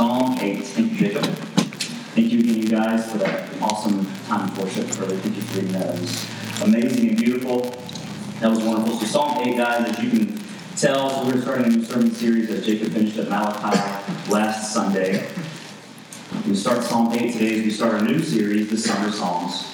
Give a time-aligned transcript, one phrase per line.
[0.00, 0.64] Psalm 8.
[0.64, 1.26] Thank you, Jacob.
[1.26, 5.18] Thank you again, you guys, for that awesome time of worship earlier.
[5.18, 5.94] Thank you for reading that.
[5.94, 6.26] It was
[6.62, 7.76] amazing and beautiful.
[8.40, 8.98] That was wonderful.
[8.98, 10.40] So, Psalm 8, guys, as you can
[10.74, 13.76] tell, we're starting a new sermon series as Jacob finished at Malachi
[14.30, 15.28] last Sunday.
[16.48, 19.70] We start Psalm 8 today as we start a new series, the Summer Psalms.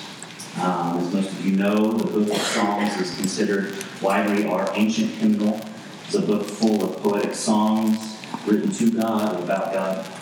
[0.61, 5.13] Um, as most of you know, the book of Psalms is considered widely our ancient
[5.13, 5.61] hymnal.
[6.05, 10.16] It's a book full of poetic songs written to God, about God.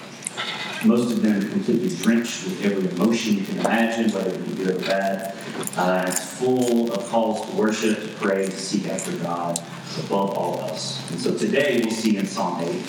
[0.84, 4.76] Most of them completely drenched with every emotion you can imagine, whether it be good
[4.76, 5.34] or bad.
[5.76, 9.58] Uh, it's full of calls to worship, to pray, to seek after God
[9.98, 11.10] above all else.
[11.10, 12.82] And so today we'll see in Psalm 8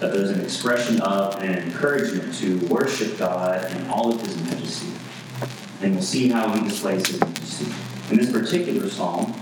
[0.00, 4.36] that there's an expression of and an encouragement to worship God in all of his
[4.42, 4.92] majesty.
[5.80, 7.72] And we'll see how he displays his majesty.
[8.10, 9.34] In this particular psalm,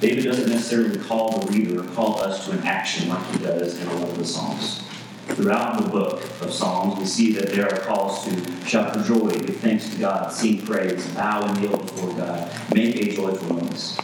[0.00, 3.80] David doesn't necessarily call the reader or call us to an action like he does
[3.80, 4.82] in a lot of the Psalms.
[5.26, 9.30] Throughout the book of Psalms, we see that there are calls to shout for joy,
[9.30, 13.98] give thanks to God, sing praise, bow and kneel before God, make a joyful noise.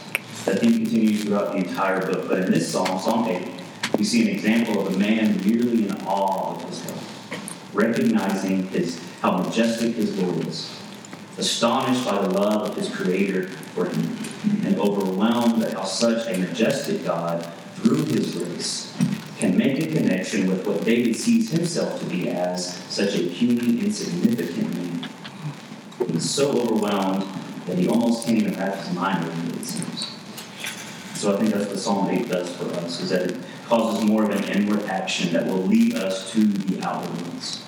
[0.45, 2.27] That theme continues throughout the entire book.
[2.27, 3.47] But in this psalm, Psalm 8,
[3.97, 7.39] we see an example of a man merely in awe of his God,
[7.73, 10.77] recognizing his, how majestic his Lord is,
[11.37, 14.17] astonished by the love of his Creator for him,
[14.65, 18.93] and overwhelmed at how such a majestic God, through his grace,
[20.33, 25.09] connection with what David sees himself to be as such a puny, insignificant man.
[26.11, 27.25] He's so overwhelmed
[27.65, 30.07] that he almost can't even wrap his mind around it, it seems.
[31.15, 34.23] So I think that's what Psalm 8 does for us, is that it causes more
[34.23, 37.63] of an inward action that will lead us to the outward ones.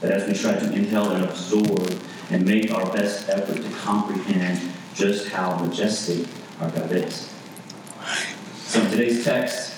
[0.00, 4.60] That as we try to inhale and absorb and make our best effort to comprehend
[4.94, 6.26] just how majestic
[6.60, 7.32] our God is.
[8.66, 9.69] So in today's text,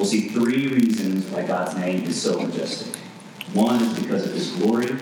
[0.00, 2.96] we'll see three reasons why God's name is so majestic.
[3.52, 4.96] One is because of his glory.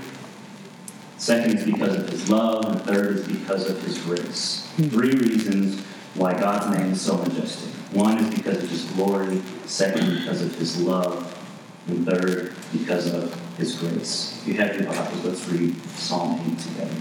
[1.18, 2.64] Second is because of his love.
[2.64, 4.68] And third is because of his grace.
[4.74, 4.88] Hmm.
[4.88, 5.80] Three reasons
[6.16, 7.72] why God's name is so majestic.
[7.92, 9.40] One is because of his glory.
[9.66, 11.32] Second, because of his love.
[11.86, 14.40] And third, because of his grace.
[14.42, 16.96] If you have your Bibles, let's read Psalm 8 together.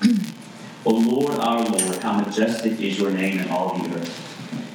[0.86, 4.25] o Lord, our Lord, how majestic is your name in all the earth.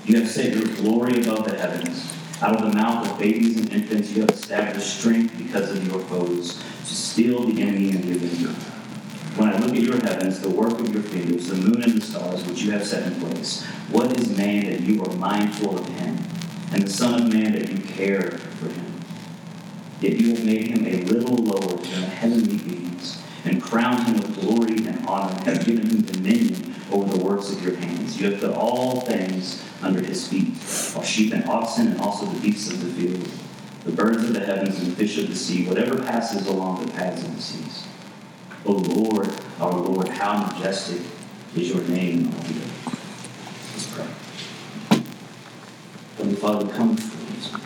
[0.06, 2.12] You have set your glory above the heavens.
[2.41, 6.00] Out of the mouth of babies and infants, you have established strength because of your
[6.06, 8.56] foes, to steal the enemy and give them
[9.35, 12.06] When I look at your heavens, the work of your fingers, the moon and the
[12.06, 15.88] stars which you have set in place, what is man that you are mindful of
[15.88, 16.17] him,
[16.72, 19.01] and the Son of Man that you care for him?
[20.00, 24.16] Yet you have made him a little lower than the heavenly beings, and crowned him
[24.16, 28.19] with glory and honor, and have given him dominion over the works of your hands.
[28.19, 30.53] You have put all things under his feet,
[30.95, 33.30] all sheep and oxen, and also the beasts of the field,
[33.86, 36.92] the birds of the heavens and the fish of the sea, whatever passes along the
[36.94, 37.86] paths of the seas.
[38.66, 41.02] O Lord, our Lord, how majestic
[41.56, 42.88] is your name on the earth.
[43.74, 44.08] Let's pray.
[46.18, 47.59] Holy Father, come before you.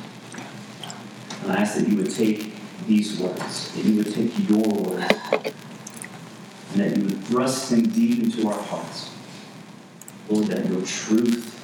[1.43, 2.53] And I ask that you would take
[2.87, 8.23] these words, that you would take your words, and that you would thrust them deep
[8.23, 9.11] into our hearts.
[10.29, 11.54] Lord, that your truth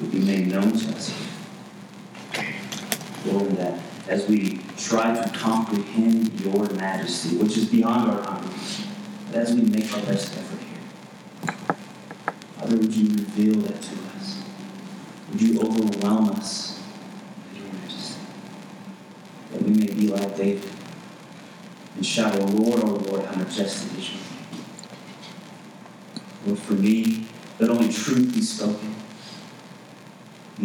[0.00, 1.26] would be made known to us
[3.26, 8.86] Lord, that as we try to comprehend your majesty, which is beyond our comprehension,
[9.32, 11.76] as we make our best effort here,
[12.56, 14.42] Father, would you reveal that to us?
[15.30, 16.80] Would you overwhelm us
[17.52, 18.20] with your majesty?
[19.52, 20.70] That we may be like David
[21.96, 24.64] and shout, O Lord, O Lord, how majestic is your name.
[26.46, 27.26] Lord, for me,
[27.58, 28.94] let only truth be spoken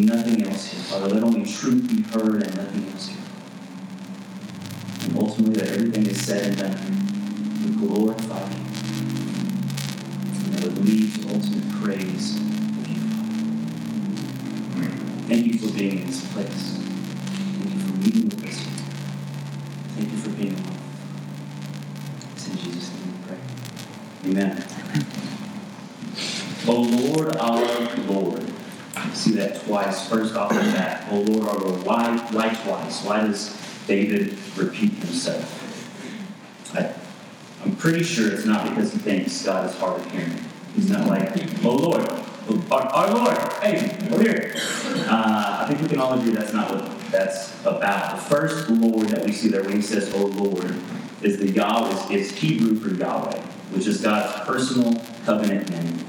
[0.06, 1.10] Nothing else here, Father.
[1.10, 3.18] Let only truth be heard and nothing else here.
[5.04, 7.02] And ultimately, that everything is said and done
[7.64, 8.66] would glorify you.
[10.44, 13.42] And that would lead to ultimate praise of you, Father.
[15.28, 16.80] Thank you for being in this place.
[17.60, 18.74] Thank you for meeting with us here.
[19.98, 20.82] Thank you for being alive.
[22.34, 23.40] It's in Jesus' name we pray.
[24.32, 24.64] Amen.
[26.68, 27.66] O Lord, our
[28.06, 28.31] Lord
[29.14, 30.08] see that twice.
[30.08, 31.84] First off of that, oh Lord, our Lord.
[31.84, 33.04] Why, why twice?
[33.04, 35.58] Why does David repeat himself?
[36.76, 36.94] I,
[37.64, 40.44] I'm pretty sure it's not because he thinks God is hard of hearing.
[40.76, 41.30] He's not like,
[41.64, 44.54] oh Lord, oh, our, our Lord, hey, over here.
[45.08, 48.16] Uh, I think we can all agree that's not what that's about.
[48.16, 50.76] The first Lord that we see there when he says, oh Lord,
[51.22, 53.40] is the Yahweh, is Hebrew for Yahweh,
[53.72, 56.00] which is God's personal covenant name.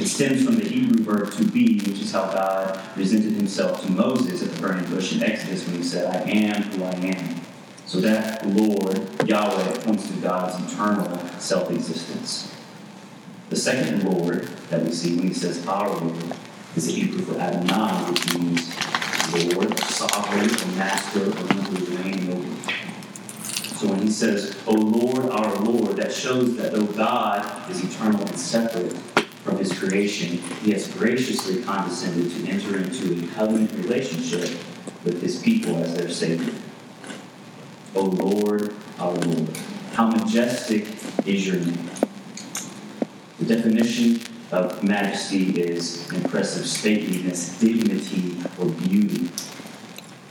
[0.00, 3.90] It stems from the Hebrew verb to be, which is how God presented himself to
[3.90, 7.40] Moses at the burning bush in Exodus when he said, I am who I am.
[7.84, 12.54] So that Lord, Yahweh, points to God's eternal self existence.
[13.50, 16.36] The second Lord that we see when he says our Lord
[16.76, 18.72] is the Hebrew for Adonai, which means
[19.52, 22.72] Lord, sovereign, or master, one who is reigning over.
[23.74, 28.20] So when he says, O Lord, our Lord, that shows that though God is eternal
[28.20, 28.96] and separate
[29.48, 34.58] from his creation, he has graciously condescended to enter into a covenant relationship
[35.04, 36.52] with his people as their Savior.
[37.94, 39.56] O Lord, our Lord,
[39.94, 40.86] how majestic
[41.24, 41.90] is your name.
[43.38, 44.20] The definition
[44.52, 49.30] of majesty is impressive stateliness, dignity, or beauty.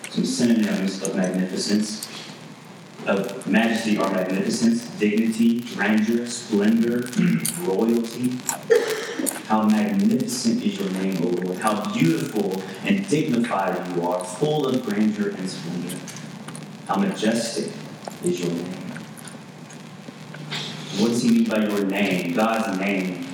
[0.10, 2.08] Some synonyms of magnificence
[3.08, 7.10] of majesty are magnificence, dignity, grandeur, splendor,
[7.62, 8.38] royalty.
[9.48, 11.58] How magnificent is your name, O Lord.
[11.60, 15.98] How beautiful and dignified you are, full of grandeur and splendor.
[16.86, 17.72] How majestic
[18.26, 18.88] is your name.
[20.98, 22.34] What does he mean by your name?
[22.34, 23.26] God's name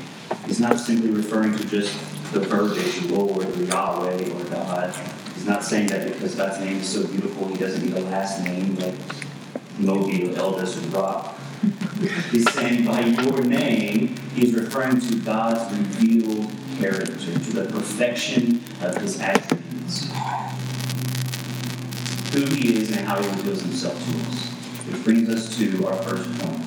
[0.48, 1.98] is not simply referring to just
[2.31, 4.94] the verbiage, Lord or Yahweh or God.
[5.33, 8.44] He's not saying that because God's name is so beautiful, he doesn't need a last
[8.44, 8.94] name like
[9.80, 11.39] Moby or Elvis or Rock.
[12.31, 18.98] He's saying by your name, he's referring to God's revealed character, to the perfection of
[18.98, 20.12] his attributes,
[22.33, 24.50] who he is and how he reveals himself to us.
[24.88, 26.62] Which brings us to our first point.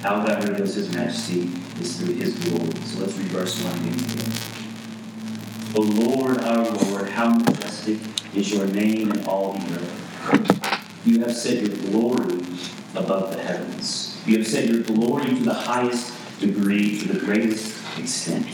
[0.00, 1.50] How God reveals his majesty
[1.80, 2.74] is through his glory.
[2.86, 4.42] So let's read verse 1 again
[5.74, 7.98] O Lord, our Lord, how majestic
[8.34, 10.88] is your name in all the earth.
[11.04, 12.40] You have set your glory
[12.94, 14.11] above the heavens.
[14.26, 18.46] You have set your glory to the highest degree, to the greatest extent.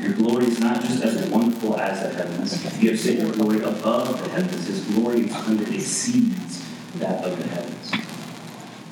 [0.00, 2.82] Your glory is not just as wonderful as the heavens.
[2.82, 4.66] You have set your glory above the heavens.
[4.66, 6.64] His glory exceeds
[6.96, 7.92] that of the heavens.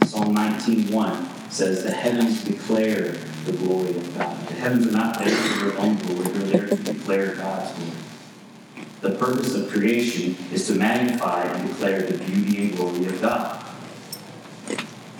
[0.06, 3.12] Psalm 19.1 says, The heavens declare
[3.44, 4.48] the glory of God.
[4.48, 7.92] The heavens are not there for their own glory, they're there to declare God's glory.
[9.02, 13.63] The purpose of creation is to magnify and declare the beauty and glory of God.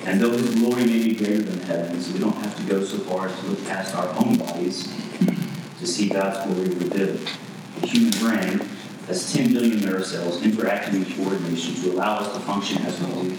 [0.07, 2.99] And though his glory may be greater than heavens, we don't have to go so
[2.99, 4.93] far as to look past our own bodies
[5.79, 7.27] to see God's glory revealed.
[7.81, 8.69] The human brain
[9.07, 13.37] has 10 billion nerve cells interacting in coordination to allow us to function as one.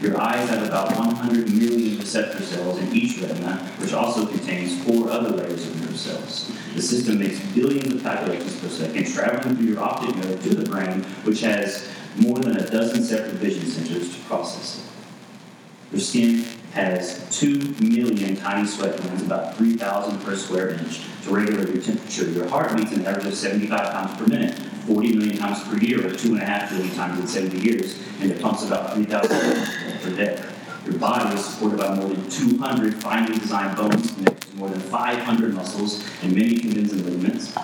[0.00, 5.08] Your eyes have about 100 million receptor cells in each retina, which also contains four
[5.10, 6.50] other layers of nerve cells.
[6.74, 10.68] The system makes billions of calculations per second, traveling through your optic nerve to the
[10.68, 14.93] brain, which has more than a dozen separate vision centers to process it.
[15.92, 21.72] Your skin has 2 million tiny sweat glands, about 3,000 per square inch, to regulate
[21.72, 22.30] your temperature.
[22.30, 24.54] Your heart beats an average of 75 times per minute,
[24.86, 28.64] 40 million times per year, or 2.5 billion times in 70 years, and it pumps
[28.64, 30.42] about 3,000 per day.
[30.84, 34.80] Your body is supported by more than 200 finely designed bones connected to more than
[34.80, 37.54] 500 muscles and many tendons and ligaments.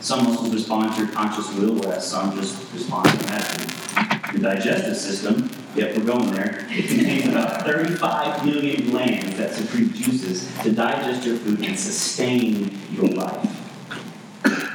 [0.00, 4.32] Some muscles respond to your conscious will, whereas some just respond automatically.
[4.32, 9.94] Your digestive system, yep, we're going there, it contains about 35 million glands that secrete
[9.94, 13.58] juices to digest your food and sustain your life.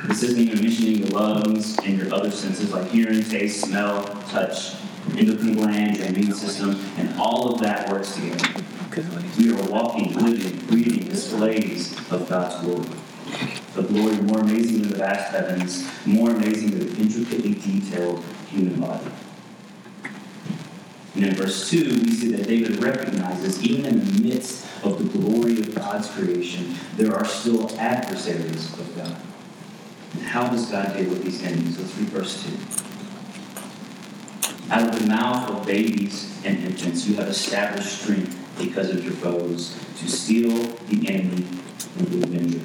[0.07, 4.75] This isn't even mentioning your lungs and your other senses like hearing, taste, smell, touch,
[5.17, 8.63] endocrine gland, your immune system, and all of that works together.
[9.37, 12.87] We are walking, living, breathing displays of God's glory.
[13.75, 18.79] The glory more amazing than the vast heavens, more amazing than the intricately detailed human
[18.79, 19.05] body.
[21.17, 25.05] And in verse 2, we see that David recognizes, even in the midst of the
[25.17, 29.17] glory of God's creation, there are still adversaries of God.
[30.13, 31.79] And how does God deal with these enemies?
[31.79, 32.51] Let's read verse 2.
[34.71, 39.13] Out of the mouth of babies and infants, you have established strength because of your
[39.13, 41.47] foes to steal the enemy
[41.97, 42.61] and the avenger.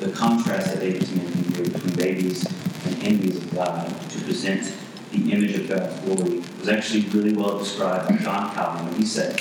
[0.00, 2.44] The contrast that David's making here between babies
[2.84, 4.74] and enemies of God to present
[5.14, 9.06] the image of God's glory was actually really well described by John Calvin when he
[9.06, 9.40] said,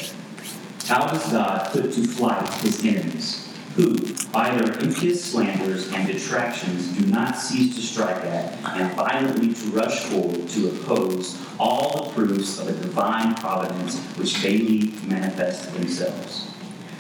[0.86, 3.44] How does God put to flight his enemies?
[3.76, 3.96] who,
[4.32, 9.66] by their impious slanders and detractions, do not cease to strike at and violently to
[9.72, 16.52] rush forward to oppose all the proofs of a divine providence which daily manifest themselves.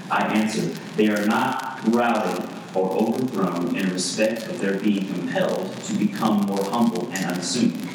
[0.10, 0.62] I answer,
[0.96, 6.63] they are not routed or overthrown in respect of their being compelled to become more
[6.63, 7.93] humble and unassuming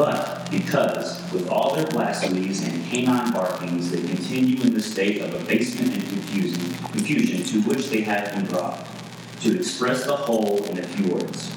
[0.00, 5.34] but because, with all their blasphemies and canine barkings, they continue in the state of
[5.34, 8.86] abasement and confusion, confusion to which they have been brought,
[9.42, 11.54] to express the whole in a few words.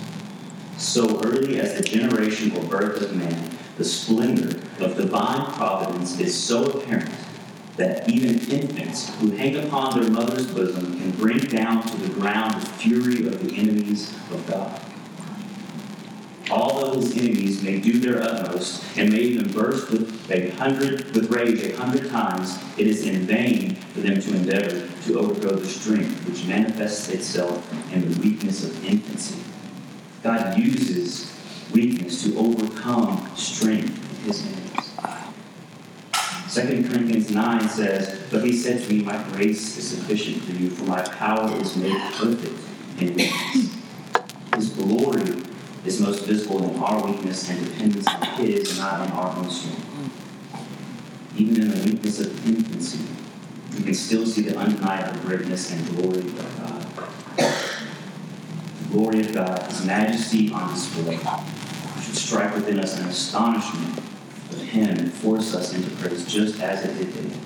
[0.78, 6.38] So early as the generation or birth of man, The splendor of divine providence is
[6.38, 7.16] so apparent
[7.78, 12.62] that even infants who hang upon their mother's bosom can bring down to the ground
[12.62, 14.80] the fury of the enemies of God.
[16.52, 21.32] Although his enemies may do their utmost and may even burst with a hundred with
[21.32, 25.68] rage a hundred times, it is in vain for them to endeavor to overthrow the
[25.68, 29.40] strength which manifests itself in the weakness of infancy.
[30.22, 31.34] God uses
[31.74, 34.64] weakness to overcome strength in his enemies.
[36.54, 40.70] 2 Corinthians 9 says, But he said to me, My grace is sufficient for you,
[40.70, 42.60] for my power is made perfect
[43.00, 43.76] in weakness.
[44.56, 45.42] His glory
[45.86, 49.80] is most visible in our weakness and dependence on his, not on our own strength.
[51.36, 53.00] Even in the weakness of infancy,
[53.78, 57.08] we can still see the undeniable greatness and glory of God.
[57.38, 61.18] The glory of God, his majesty on display,
[62.02, 63.98] should strike within us an astonishment
[64.52, 67.38] of him and force us into praise just as it did David.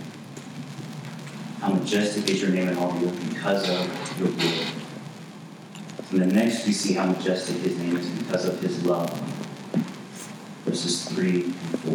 [1.62, 4.68] How majestic is your name in all the earth because of your glory.
[6.12, 9.12] And then next we see how majestic his name is because of his love.
[10.64, 11.94] Verses 3 and 4.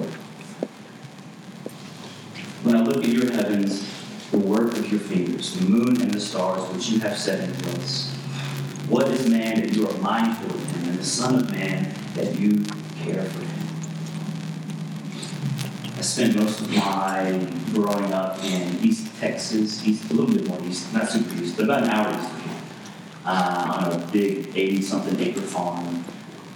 [2.63, 3.89] When I look at your heavens,
[4.31, 7.55] the work of your fingers, the moon and the stars which you have set in
[7.57, 8.15] place,
[8.89, 12.39] what is man that you are mindful of him, and the Son of Man that
[12.39, 12.63] you
[13.03, 13.49] care for him?
[15.97, 20.61] I spent most of my growing up in East Texas, east, a little bit more
[20.65, 22.42] east, not super east, but about an hour east
[23.25, 26.05] uh, on a big 80 something acre farm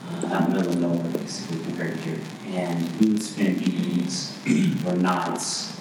[0.08, 2.20] uh, out in the middle of nowhere, basically, compared to here.
[2.48, 4.38] And we would spend evenings
[4.86, 5.72] or nights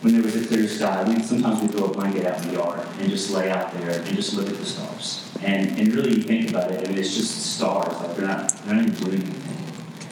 [0.00, 1.02] when there was a clear sky.
[1.04, 3.72] We, mean sometimes we'd throw a blanket out in the yard and just lay out
[3.74, 5.30] there and just look at the stars.
[5.42, 8.48] And, and really, you think about it, I mean, it's just stars, like they're not,
[8.64, 9.56] they're not even doing anything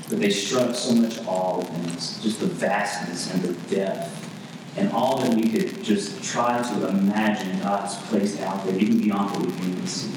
[0.08, 4.23] but they struck so much awe within us, just the vastness and the depth,
[4.76, 9.30] and all that we could just try to imagine God's placed out there, even beyond
[9.30, 10.12] what we can even see.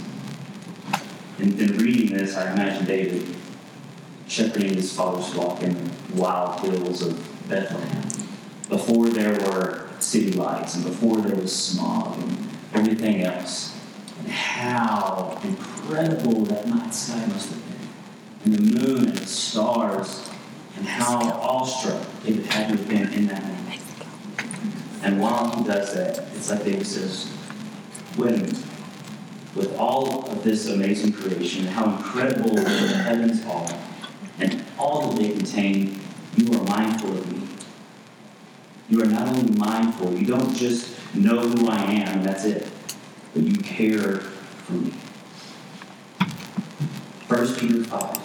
[1.40, 3.36] And in reading this, I imagine David
[4.28, 8.04] shepherding his father's flock in the wild hills of Bethlehem,
[8.68, 13.78] before there were city lights and before there was smog and everything else.
[14.20, 17.78] And how incredible that night sky must have been
[18.46, 20.30] and the moon and the stars,
[20.78, 23.57] and how awestruck David had to have been in that moment.
[25.04, 27.32] And while he does that, it's like David says,
[28.18, 28.58] minute.
[29.56, 33.76] With all of this amazing creation, how incredible the heavens are,
[34.40, 36.00] and all that they contain,
[36.36, 37.48] you are mindful of me.
[38.90, 42.70] You are not only mindful, you don't just know who I am, that's it,
[43.34, 44.94] but you care for me.
[47.28, 48.20] 1 Peter 5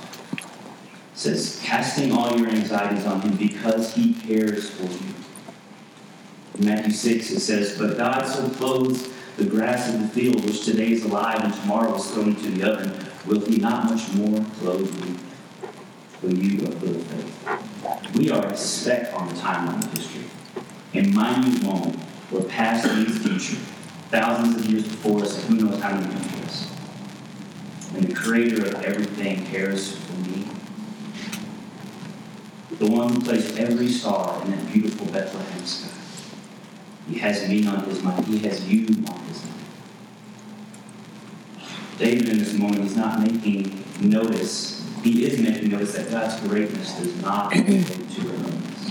[1.15, 5.15] says, casting all your anxieties on him because he cares for you.
[6.59, 10.65] In Matthew 6, it says, But God so clothes the grass of the field, which
[10.65, 14.45] today is alive and tomorrow is thrown into the oven, will he not much more
[14.59, 15.19] clothe you
[16.21, 16.75] when you of
[17.07, 18.15] faith?
[18.15, 20.25] We are a speck on the timeline of history,
[20.95, 21.97] a minute moment
[22.31, 23.61] where past meets future,
[24.11, 26.71] thousands of years before us, and who knows how many after us.
[27.95, 30.47] And the creator of everything cares for me
[32.79, 36.02] the one who placed every star in that beautiful Bethlehem sky.
[37.09, 38.25] He has me on his mind.
[38.27, 39.63] He has you on his mind.
[41.99, 44.89] David, in this moment, he's not making notice.
[45.03, 48.91] He is making notice that God's greatness does not equate to remoteness.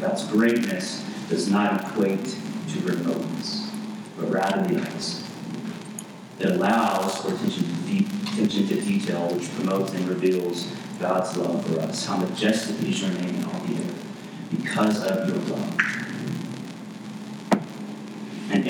[0.00, 3.70] God's greatness does not equate to remoteness,
[4.16, 5.26] but rather the opposite.
[6.38, 11.66] It allows for attention to, deep, attention to detail, which promotes and reveals God's love
[11.66, 12.06] for us.
[12.06, 14.06] How majestic is your name in all the earth
[14.50, 15.76] because of your love.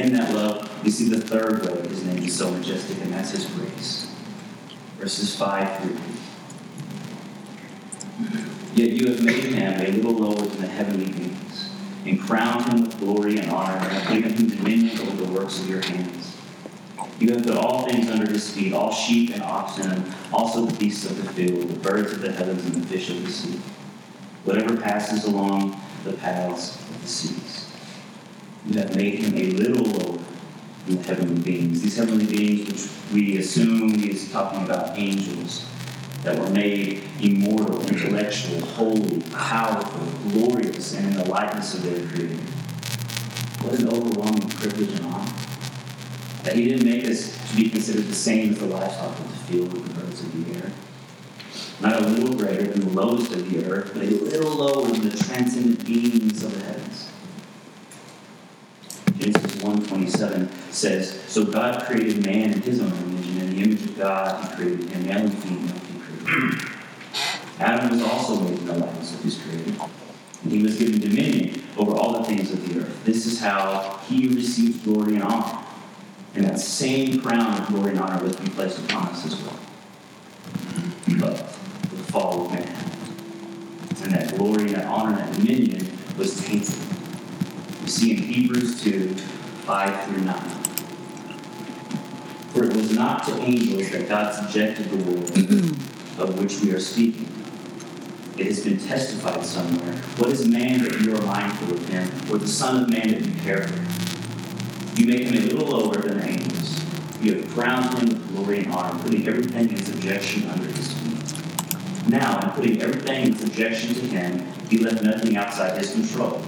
[0.01, 3.33] In that love, we see the third way his name is so majestic, and that's
[3.33, 4.11] his grace.
[4.99, 6.01] Verses 5 through 8.
[8.77, 11.69] Yet you have made him a little lower than the heavenly beings,
[12.07, 15.59] and crowned him with glory and honor, and have given him dominion over the works
[15.59, 16.35] of your hands.
[17.19, 20.79] You have put all things under his feet, all sheep and oxen, and also the
[20.79, 23.61] beasts of the field, the birds of the heavens, and the fish of the sea,
[24.45, 27.70] whatever passes along the paths of the seas.
[28.75, 30.19] Have made him a little lower
[30.87, 31.83] than the heavenly beings.
[31.83, 35.67] These heavenly beings, which we assume he is talking about angels,
[36.23, 42.37] that were made immortal, intellectual, holy, powerful, glorious, and in the likeness of their Creator.
[43.63, 45.33] What an overwhelming privilege and honor
[46.45, 49.53] that he didn't make us to be considered the same as the livestock of the
[49.53, 50.73] field and the birds of the air.
[51.81, 55.09] not a little greater than the lowest of the earth, but a little lower than
[55.09, 57.00] the transcendent beings of the heavens.
[59.61, 63.83] Genesis 1.27 says, So God created man in his own image, and in the image
[63.83, 66.69] of God he created him, male and female he created.
[67.59, 69.85] Adam was also made in the likeness of his creator.
[70.43, 73.05] And he was given dominion over all the things of the earth.
[73.05, 75.59] This is how he received glory and honor.
[76.35, 79.37] And that same crown of glory and honor was to be placed upon us as
[79.43, 79.59] well.
[81.19, 82.67] But the fall of man.
[84.03, 85.87] And that glory and that honor and that dominion
[86.17, 86.75] was tainted.
[87.83, 89.15] We see in Hebrews 2,
[89.71, 90.35] 5 through 9.
[92.53, 95.31] For it was not to angels that God subjected the world
[96.19, 97.29] of which we are speaking.
[98.37, 99.95] It has been testified somewhere.
[100.17, 103.21] What is man that you are mindful of him, or the Son of Man that
[103.25, 105.01] you care for?
[105.01, 106.85] You make him a little lower than angels.
[107.23, 112.09] You have crowned him with glory and honor, putting everything in subjection under his feet.
[112.09, 116.43] Now, in putting everything in subjection to him, he left nothing outside his control.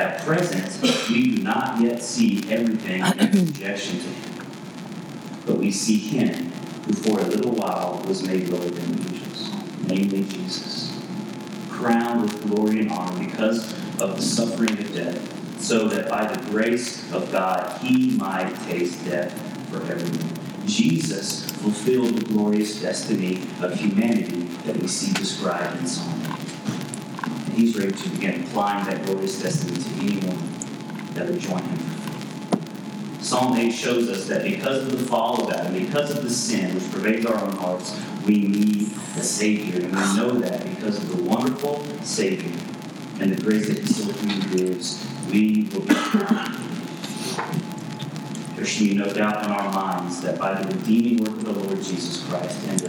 [0.00, 0.80] At present,
[1.10, 4.46] we do not yet see everything in subjection to him,
[5.44, 6.50] but we see him
[6.86, 9.50] who for a little while was made lower than the angels,
[9.82, 10.98] namely Jesus
[11.68, 16.50] crowned with glory and honor because of the suffering of death, so that by the
[16.50, 19.30] grace of God he might taste death
[19.68, 20.66] for everyone.
[20.66, 26.19] Jesus fulfilled the glorious destiny of humanity that we see described in Psalm
[27.60, 27.66] 8.
[27.66, 30.38] And he's ready to begin applying that glorious destiny to anyone
[31.14, 31.78] that would join him.
[33.20, 36.74] Psalm 8 shows us that because of the fall of Adam, because of the sin
[36.74, 39.84] which pervades our own hearts, we need a Savior.
[39.84, 42.58] And we know that because of the wonderful Savior
[43.20, 44.10] and the grace that He so
[44.56, 46.56] gives, we will be found.
[48.56, 51.52] There should be no doubt in our minds that by the redeeming work of the
[51.52, 52.80] Lord Jesus Christ and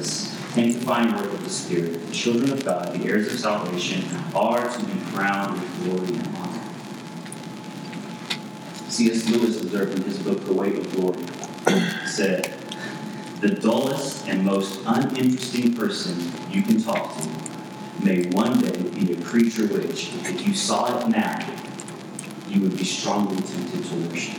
[0.53, 4.03] the sanctifying work of the Spirit, the children of God, the heirs of salvation,
[4.35, 6.61] are to be crowned with glory and honor.
[8.89, 9.29] C.S.
[9.29, 11.23] Lewis observed in his book, The Weight of Glory,
[12.05, 12.53] said,
[13.39, 17.27] the dullest and most uninteresting person you can talk to
[18.03, 21.39] may one day be a creature which, if you saw it now,
[22.47, 24.37] you would be strongly tempted to worship.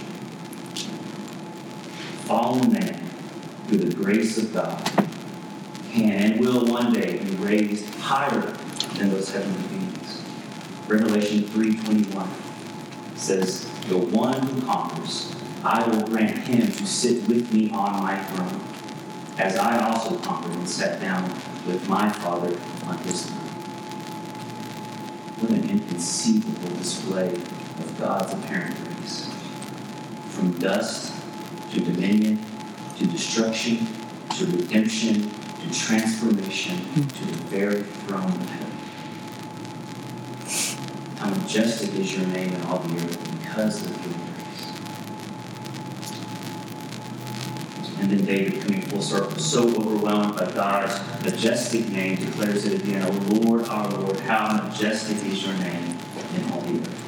[2.26, 3.10] Fallen man,
[3.66, 5.02] through the grace of God,
[5.92, 8.40] can and will one day be raised higher
[8.96, 10.22] than those heavenly beings.
[10.88, 12.28] Revelation 3.21
[13.16, 18.22] says, The one who conquers, I will grant him to sit with me on my
[18.24, 18.60] throne
[19.38, 21.24] as I also conquered and sat down
[21.66, 23.38] with my Father on his throne.
[25.40, 29.30] What an inconceivable display of God's apparent grace.
[30.30, 31.12] From dust
[31.72, 32.44] to dominion
[32.98, 33.86] to destruction
[34.36, 35.30] to redemption
[35.62, 36.76] to transformation
[37.08, 38.72] to the very throne of heaven.
[41.18, 44.72] How majestic is your name in all the earth because of your grace.
[48.00, 53.02] And then David, coming full circle, so overwhelmed by God's majestic name, declares it again,
[53.08, 55.96] O Lord, our Lord, how majestic is your name
[56.34, 56.98] in all the earth.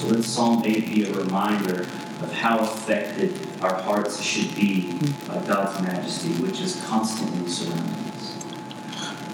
[0.00, 1.86] So let Psalm 8 be a reminder
[2.22, 4.98] of how affected our hearts should be
[5.28, 8.34] by God's majesty, which is constantly surrounding us.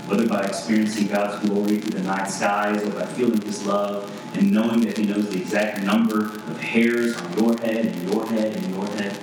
[0.09, 4.51] Whether by experiencing God's glory through the night skies or by feeling His love and
[4.53, 8.57] knowing that He knows the exact number of hairs on your head and your head
[8.57, 9.19] and your head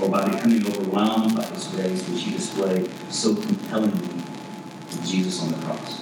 [0.00, 4.14] or by becoming overwhelmed by His grace, which He displayed so compellingly
[4.88, 6.00] with Jesus on the cross.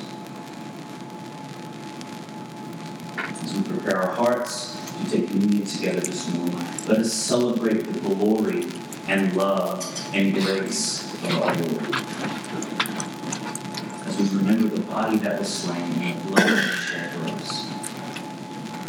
[3.16, 6.56] As we prepare our hearts to take communion together this morning,
[6.86, 8.66] let us celebrate the glory
[9.06, 9.84] and love
[10.14, 11.94] and grace of our Lord.
[14.06, 17.28] As we remember the body that was slain and the blood that was shed for
[17.30, 17.66] us,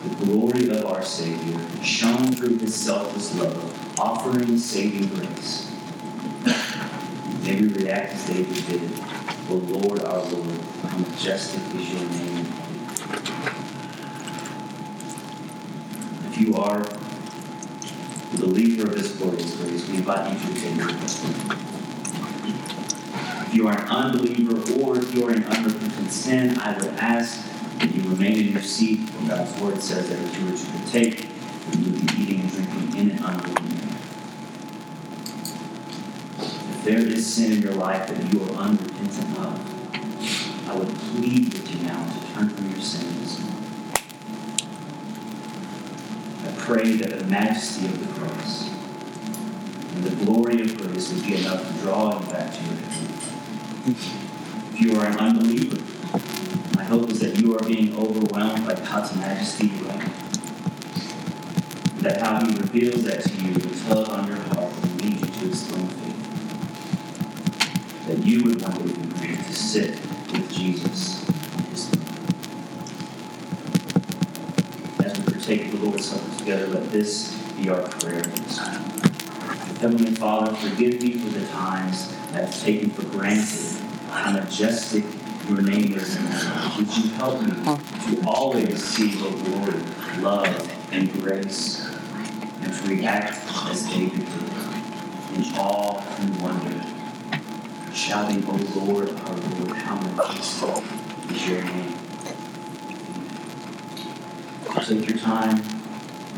[0.04, 5.72] the glory of our Savior shone through his selfless love offering saving grace.
[7.44, 8.92] May we react as David did.
[9.50, 12.46] O Lord, our Lord, how majestic is your name.
[16.28, 16.84] If you are
[18.32, 20.90] the believer of this glorious grace, we invite you to take your
[23.48, 27.46] If you are an unbeliever or if you are in unrepentant sin, I would ask
[27.80, 30.66] that you remain in your seat, for God's word says that if you were to
[30.66, 31.28] partake,
[31.78, 33.98] you would be eating and drinking in an unwilling manner.
[36.40, 41.54] If there is sin in your life that you are unrepentant of, I would plead
[41.54, 43.40] with you now to turn from your sins.
[43.40, 43.59] I
[46.70, 51.68] pray that the majesty of the cross and the glory of grace would be enough
[51.68, 52.76] to draw you back to your
[53.88, 55.82] If you are an unbeliever,
[56.76, 60.14] my hope is that you are being overwhelmed by God's majesty right now.
[62.02, 65.26] That how He reveals that to you will tug on your heart and lead you
[65.26, 66.22] to explain faith.
[68.06, 68.94] That you would one day
[69.28, 70.00] be to sit
[70.32, 71.29] with Jesus
[75.92, 78.82] the together, let this be our prayer this time.
[79.80, 85.04] Heavenly Father, forgive me for the times I have taken for granted how majestic
[85.48, 86.26] your name is in
[86.78, 89.80] Would you help me to always see your glory,
[90.20, 91.88] love, and grace,
[92.62, 96.86] and to react as David did, in awe and wonder,
[97.94, 100.84] shouting, O Lord, our Lord, how majestic
[101.32, 101.96] is your name.
[104.90, 105.62] Take your time,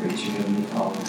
[0.02, 1.00] praise your Heavenly Father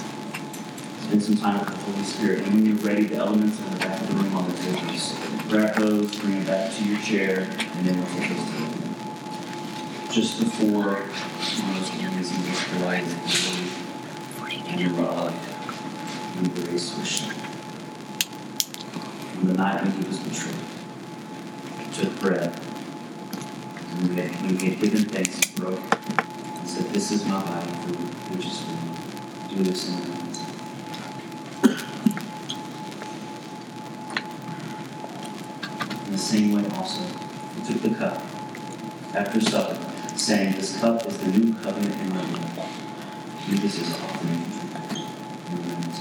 [1.02, 2.40] spend some time with the Holy Spirit.
[2.44, 5.18] And when you're ready, the elements in the back of the room on the tables.
[5.50, 8.78] Grab those, bring them back to your chair, and then we'll take those together.
[10.12, 13.10] Just before one of those amazing displays
[14.68, 15.34] and love
[16.38, 17.30] and grace was.
[19.40, 20.56] On the night when he was betrayed,
[21.80, 22.62] he took bread,
[23.90, 25.82] and when he had given thanks, he broke
[26.64, 27.72] and said, This is my body,
[28.32, 28.72] which is for
[29.52, 29.58] you.
[29.58, 30.24] Do this in remembrance
[36.14, 37.02] the same way also,
[37.56, 38.22] he took the cup
[39.16, 39.78] after supper,
[40.16, 42.70] saying, This cup is the new covenant in my blood.
[43.50, 45.02] Do this as often as you drink it
[45.50, 46.00] in remembrance.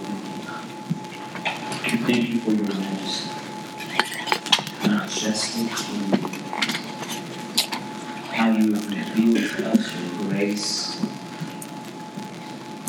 [0.00, 0.05] You,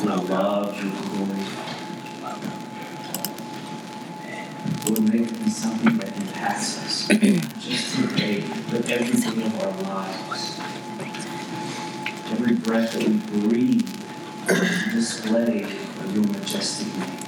[0.02, 1.44] your love, your glory.
[4.86, 10.60] Lord, make it be something that impacts us, just today, but everything of our lives.
[12.30, 13.88] Every breath that we breathe
[14.92, 17.27] display of your majestic name.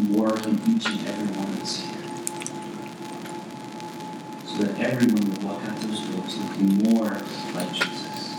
[0.00, 1.92] Work in each and every one of us here.
[4.46, 7.10] So that everyone will walk out those doors looking more
[7.54, 8.34] like Jesus.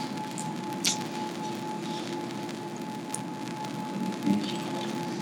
[4.24, 4.58] Thank you.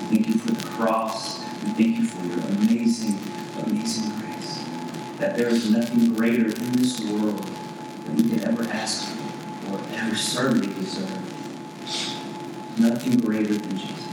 [0.09, 1.41] Thank you for the cross.
[1.63, 3.17] And thank you for your amazing,
[3.63, 4.63] amazing grace.
[5.19, 9.79] That there is nothing greater in this world that we could ever ask for or
[9.93, 11.21] ever certainly deserve.
[12.77, 14.04] Nothing greater than Jesus.